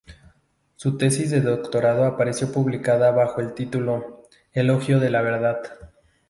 Su 0.77 0.97
tesis 0.97 1.29
de 1.29 1.41
doctorado 1.41 2.05
apareció 2.05 2.51
publicada 2.51 3.11
bajo 3.11 3.39
el 3.39 3.53
título 3.53 4.23
"Elogio 4.51 4.99
de 4.99 5.11
la 5.11 5.21
levedad. 5.21 5.59